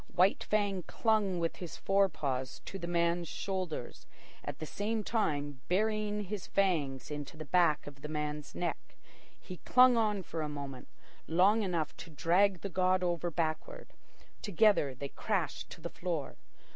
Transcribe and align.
White 0.15 0.43
Fang 0.45 0.81
clung 0.87 1.37
with 1.37 1.57
his 1.57 1.77
fore 1.77 2.09
paws 2.09 2.59
to 2.65 2.79
the 2.79 2.87
man's 2.87 3.27
shoulders, 3.27 4.07
at 4.43 4.57
the 4.57 4.65
same 4.65 5.03
time 5.03 5.61
burying 5.67 6.23
his 6.23 6.47
fangs 6.47 7.11
into 7.11 7.37
the 7.37 7.45
back 7.45 7.85
of 7.85 8.01
the 8.01 8.07
man's 8.07 8.55
neck. 8.55 8.97
He 9.39 9.57
clung 9.57 9.97
on 9.97 10.23
for 10.23 10.41
a 10.41 10.49
moment, 10.49 10.87
long 11.27 11.61
enough 11.61 11.95
to 11.97 12.09
drag 12.09 12.61
the 12.61 12.67
god 12.69 13.03
over 13.03 13.29
backward. 13.29 13.93
Together 14.41 14.95
they 14.95 15.09
crashed 15.09 15.69
to 15.69 15.81
the 15.81 15.89
floor. 15.91 16.35